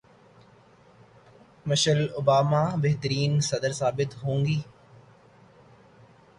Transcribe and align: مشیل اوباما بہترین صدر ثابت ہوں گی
مشیل 1.65 2.01
اوباما 2.15 2.63
بہترین 2.83 3.39
صدر 3.49 3.71
ثابت 3.71 4.09
ہوں 4.23 4.39
گی 4.45 4.59